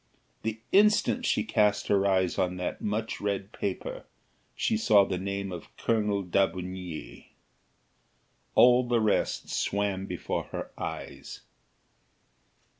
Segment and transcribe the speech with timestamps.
[0.41, 4.05] The instant she cast her eyes on that much read paper,
[4.55, 7.33] she saw the name of Colonel D'Aubigny;
[8.55, 11.41] all the rest swam before her eyes.